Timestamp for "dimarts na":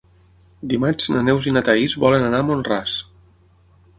0.71-1.21